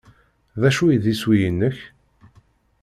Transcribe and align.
D 0.61 0.63
acu 0.69 0.83
i 0.95 0.97
d 1.03 1.05
iswi-inek? 1.13 1.77